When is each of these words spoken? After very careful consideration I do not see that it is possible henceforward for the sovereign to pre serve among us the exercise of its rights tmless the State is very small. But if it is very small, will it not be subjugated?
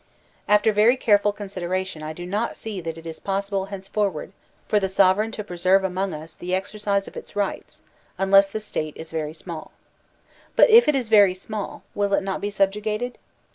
After 0.47 0.73
very 0.73 0.97
careful 0.97 1.31
consideration 1.31 2.01
I 2.01 2.11
do 2.11 2.25
not 2.25 2.57
see 2.57 2.81
that 2.81 2.97
it 2.97 3.05
is 3.05 3.19
possible 3.19 3.65
henceforward 3.65 4.31
for 4.67 4.79
the 4.79 4.89
sovereign 4.89 5.29
to 5.33 5.43
pre 5.43 5.57
serve 5.57 5.83
among 5.83 6.11
us 6.11 6.35
the 6.35 6.55
exercise 6.55 7.07
of 7.07 7.15
its 7.15 7.35
rights 7.35 7.83
tmless 8.17 8.49
the 8.51 8.59
State 8.59 8.97
is 8.97 9.11
very 9.11 9.35
small. 9.35 9.73
But 10.55 10.71
if 10.71 10.87
it 10.87 10.95
is 10.95 11.09
very 11.09 11.35
small, 11.35 11.83
will 11.93 12.13
it 12.15 12.23
not 12.23 12.41
be 12.41 12.49
subjugated? 12.49 13.19